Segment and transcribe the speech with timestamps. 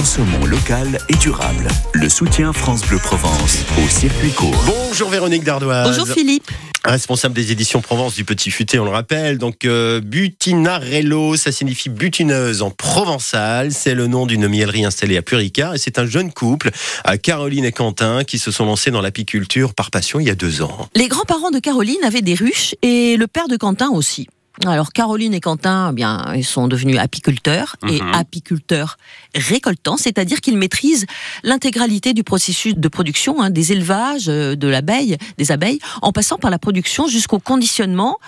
[0.00, 1.68] Consommons local et durable.
[1.92, 4.56] Le soutien France Bleu Provence au circuit court.
[4.64, 5.90] Bonjour Véronique Dardoise.
[5.90, 6.50] Bonjour Philippe.
[6.86, 9.36] Responsable des éditions Provence du Petit Futé, on le rappelle.
[9.36, 13.72] Donc, euh, Butinarello, ça signifie butineuse en provençal.
[13.72, 15.74] C'est le nom d'une miellerie installée à Purica.
[15.74, 16.70] Et c'est un jeune couple,
[17.04, 20.34] à Caroline et Quentin, qui se sont lancés dans l'apiculture par passion il y a
[20.34, 20.88] deux ans.
[20.94, 24.28] Les grands-parents de Caroline avaient des ruches et le père de Quentin aussi.
[24.66, 28.14] Alors Caroline et Quentin, eh bien, ils sont devenus apiculteurs et Mhm.
[28.14, 28.98] apiculteurs
[29.34, 31.06] récoltants, c'est-à-dire qu'ils maîtrisent
[31.44, 36.36] l'intégralité du processus de production, hein, des élevages euh, de l'abeille, des abeilles, en passant
[36.36, 38.18] par la production jusqu'au conditionnement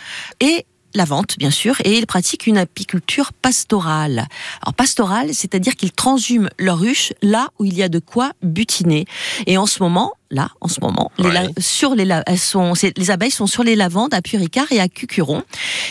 [0.40, 0.64] et
[0.94, 4.26] la vente, bien sûr, et ils pratiquent une apiculture pastorale.
[4.60, 9.06] Alors pastorale, c'est-à-dire qu'ils transhument leurs ruches là où il y a de quoi butiner.
[9.46, 11.48] Et en ce moment, là, en ce moment, les, Ouais.
[11.58, 14.88] sur les, la- elles sont, les abeilles sont sur les lavandes à Puricard et à
[14.88, 15.42] Cucuron.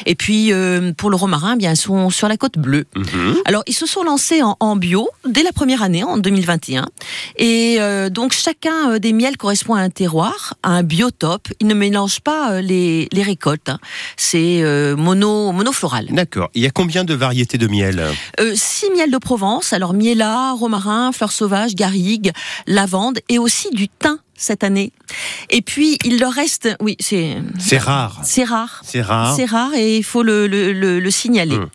[0.06, 2.86] Et puis euh, pour le romarin, eh bien, elles sont sur la côte bleue.
[2.96, 3.36] Mhm.
[3.46, 6.88] Alors, ils se sont lancés en, en bio dès la première année, en 2021.
[7.38, 11.48] Et euh, donc, chacun euh, des miels correspond à un terroir, à un biotope.
[11.60, 13.70] Ils ne mélangent pas euh, les, les récoltes.
[13.70, 13.80] hein.
[14.18, 16.08] C'est euh, mono, monofloral.
[16.10, 16.50] D'accord.
[16.56, 18.04] Il y a combien de variétés de miel
[18.40, 22.32] Euh, six miels de Provence, alors miella, romarin, fleurs sauvages, garrigue,
[22.68, 24.92] lavande et aussi du thym cette année.
[25.50, 26.70] Et puis, il leur reste...
[26.82, 27.38] Oui, c'est...
[27.60, 28.20] C'est rare.
[28.24, 28.82] C'est rare.
[28.84, 29.36] C'est rare.
[29.36, 31.56] C'est rare et il faut le, le, le, le signaler.
[31.56, 31.70] Hum.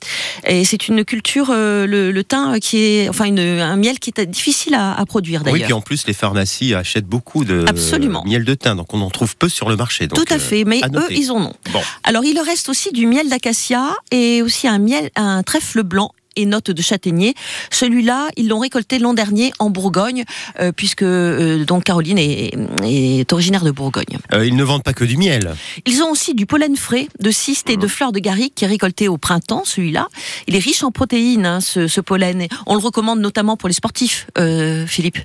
[0.47, 4.13] Et c'est une culture, euh, le, le thym, qui est, enfin, une, un miel qui
[4.17, 5.67] est difficile à, à produire Oui, d'ailleurs.
[5.67, 8.25] puis en plus, les pharmacies achètent beaucoup de Absolument.
[8.27, 10.07] miel de thym, donc on en trouve peu sur le marché.
[10.09, 11.53] donc, Tout à euh, fait, mais à eux, ils en ont.
[11.73, 11.81] Bon.
[12.05, 16.11] Alors, il leur reste aussi du miel d'acacia et aussi un miel, un trèfle blanc
[16.37, 17.35] et notes de châtaignier.
[17.71, 20.25] Celui-là, ils l'ont récolté l'an dernier en Bourgogne,
[20.61, 22.53] euh, puisque euh, donc Caroline est,
[22.85, 24.19] est originaire de Bourgogne.
[24.33, 25.55] Euh, ils ne vendent pas que du miel.
[25.87, 28.69] Ils ont aussi du pollen frais, de cystes et de fleurs de garrigue qui est
[28.69, 30.09] récolté au printemps, celui-là.
[30.47, 32.47] Il est riche en protéines, hein, ce, ce pollen.
[32.67, 35.19] On le recommande notamment pour les sportifs, euh, Philippe.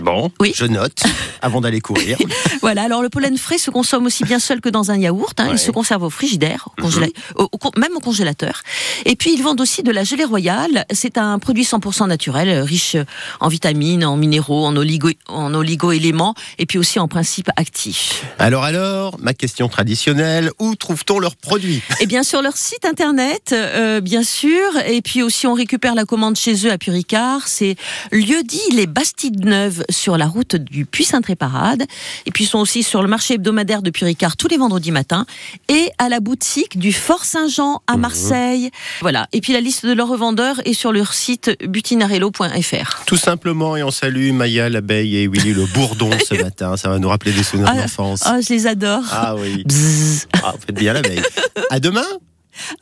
[0.00, 0.52] Bon, Oui.
[0.56, 1.02] je note
[1.42, 2.18] avant d'aller courir.
[2.60, 5.38] Voilà, alors le pollen frais se consomme aussi bien seul que dans un yaourt.
[5.38, 5.44] hein.
[5.44, 5.50] Ouais.
[5.50, 5.56] Mhm.
[5.56, 8.62] Il se conserve au frigidaire, au congéla- au- au con- même au congélateur.
[9.04, 10.45] Et puis ils vendent aussi de la gelée royale.
[10.92, 12.96] C'est un produit 100% naturel, euh, riche
[13.40, 18.24] en vitamines, en minéraux, en oligo, en oligo-éléments et puis aussi en principes actifs.
[18.38, 21.82] Alors alors, ma question traditionnelle, où trouve-t-on leurs produits?
[22.00, 24.60] Et bien sur leur site internet, euh, bien sûr.
[24.86, 27.48] Et puis aussi, on récupère la commande chez eux à Puricard.
[27.48, 27.76] C'est
[28.12, 31.84] lieu dit les Bastides Neuves sur la route du Puy Saint-Tréparade.
[32.26, 35.26] Et puis ils sont aussi sur le marché hebdomadaire de Puricard tous les vendredis matins
[35.68, 38.70] et à la boutique du Fort Saint-Jean à Marseille.
[39.00, 39.26] Voilà.
[39.32, 43.04] Et puis la liste de leurs revendeurs est sur leur site butinarello.fr.
[43.06, 46.76] Tout simplement, et on salue Maya l'abeille et Willy le bourdon ce matin.
[46.76, 48.22] Ça va nous rappeler des souvenirs Ah, d'enfance.
[48.26, 49.02] Oh, je les adore.
[49.10, 50.26] Ah oui, Bzzz.
[50.42, 51.22] ah, vous faites bien l'abeille.
[51.70, 52.06] À demain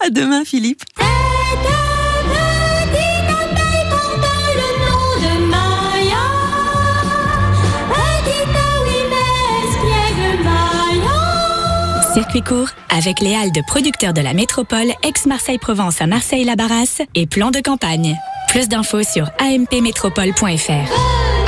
[0.04, 0.82] À demain, Philippe.
[12.14, 17.50] Circuit court avec les halles de producteurs de la métropole ex-Marseille-Provence à Marseille-la-Barrasse et plan
[17.50, 18.16] de campagne.
[18.46, 20.70] Plus d'infos sur ampmétropole.fr.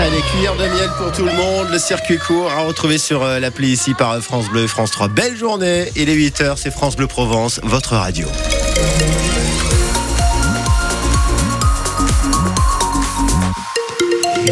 [0.01, 1.69] Allez, cuillère de miel pour tout le monde.
[1.71, 5.07] Le circuit court à retrouver sur euh, l'appli ici par France Bleu, France 3.
[5.07, 5.85] Belle journée.
[5.95, 8.27] Il est 8h, c'est France Bleu Provence, votre radio.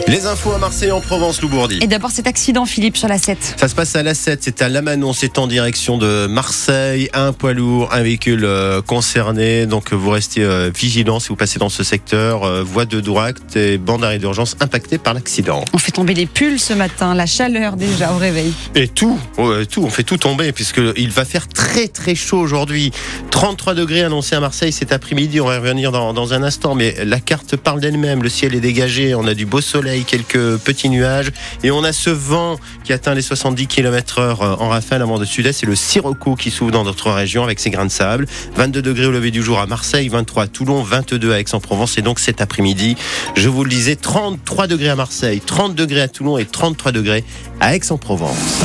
[0.09, 1.79] Les infos à Marseille en Provence, Loubourdi.
[1.81, 3.55] Et d'abord cet accident, Philippe, sur la 7.
[3.57, 7.09] Ça se passe à la 7, c'est à Lamanon, c'est en direction de Marseille.
[7.15, 9.67] Un poids lourd, un véhicule euh, concerné.
[9.67, 12.43] Donc vous restez euh, vigilants si vous passez dans ce secteur.
[12.43, 15.65] Euh, voie de droite et bande d'arrêt d'urgence impactée par l'accident.
[15.73, 18.53] On fait tomber les pulls ce matin, la chaleur déjà au réveil.
[18.75, 22.41] Et tout, ouais, tout, on fait tout tomber puisque il va faire très très chaud
[22.41, 22.91] aujourd'hui.
[23.31, 25.41] 33 degrés annoncés à Marseille cet après-midi.
[25.41, 28.25] On va y revenir dans, dans un instant, mais la carte parle d'elle-même.
[28.25, 31.31] Le ciel est dégagé, on a du beau soleil, quelques petits nuages
[31.63, 35.61] et on a ce vent qui atteint les 70 km/h en rafale avant de sud-est.
[35.61, 38.27] C'est le Sirocco qui s'ouvre dans notre région avec ses grains de sable.
[38.57, 42.03] 22 degrés au lever du jour à Marseille, 23 à Toulon, 22 à Aix-en-Provence et
[42.03, 42.97] donc cet après-midi,
[43.37, 47.25] je vous le disais, 33 degrés à Marseille, 30 degrés à Toulon et 33 degrés
[47.61, 48.65] à Aix-en-Provence.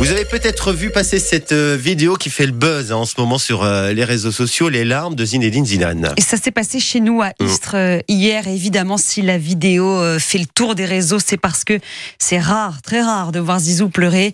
[0.00, 3.14] Vous avez peut-être vu passer cette euh, vidéo qui fait le buzz hein, en ce
[3.18, 6.12] moment sur euh, les réseaux sociaux, les larmes de Zinedine Zidane.
[6.16, 7.46] Et ça s'est passé chez nous à Mm.
[7.46, 8.48] Istres euh, hier.
[8.48, 11.78] Évidemment, si la vidéo euh, fait le tour des réseaux, c'est parce que
[12.18, 14.32] c'est rare, très rare de voir Zizou pleurer.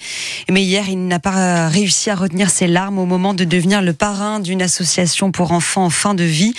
[0.50, 3.92] Mais hier, il n'a pas réussi à retenir ses larmes au moment de devenir le
[3.92, 6.52] parrain d'une association pour enfants en fin de vie.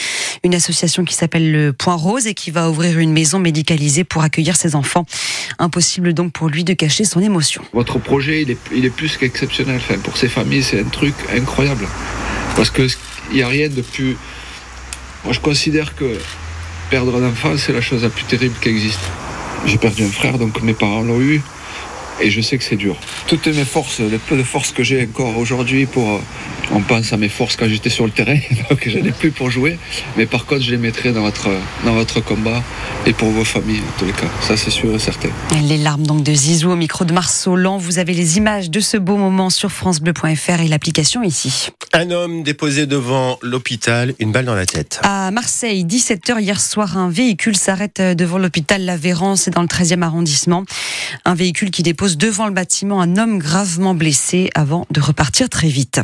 [0.44, 4.24] Une association qui s'appelle le Point Rose et qui va ouvrir une maison médicalisée pour
[4.24, 5.06] accueillir ses enfants.
[5.60, 7.62] Impossible donc pour lui de cacher son émotion.
[7.74, 9.78] Votre projet, il est, il est plus qu'exceptionnel.
[9.78, 11.88] Enfin, pour ces familles, c'est un truc incroyable.
[12.56, 12.90] Parce qu'il
[13.34, 14.18] n'y a rien de plus.
[15.24, 16.18] Moi, je considère que
[16.90, 19.00] perdre un enfant, c'est la chose la plus terrible qui existe.
[19.66, 21.42] J'ai perdu un frère, donc mes parents l'ont eu.
[22.20, 22.96] Et je sais que c'est dur.
[23.28, 26.22] Toutes mes forces, le peu de force que j'ai encore aujourd'hui pour...
[26.64, 28.38] euh, On pense à mes forces quand j'étais sur le terrain,
[28.70, 29.78] donc je n'ai plus pour jouer.
[30.18, 31.50] Mais par contre, je les mettrai dans votre,
[31.86, 32.64] dans votre combat
[33.06, 34.28] et pour vos familles, en tous les cas.
[34.42, 35.30] Ça, c'est sûr et certain.
[35.64, 38.98] Les larmes donc de Zizou au micro de Marceau Vous avez les images de ce
[38.98, 41.70] beau moment sur francebleu.fr et l'application ici.
[41.94, 45.00] Un homme déposé devant l'hôpital, une balle dans la tête.
[45.04, 49.68] À Marseille, 17h hier soir, un véhicule s'arrête devant l'hôpital La Vérance, c'est dans le
[49.68, 50.64] 13e arrondissement.
[51.26, 55.68] Un véhicule qui dépose devant le bâtiment un homme gravement blessé avant de repartir très
[55.68, 56.02] vite.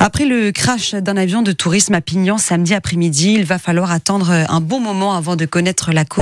[0.00, 4.30] Après le crash d'un avion de tourisme à Pignan samedi après-midi, il va falloir attendre
[4.30, 6.16] un bon moment avant de connaître la cause.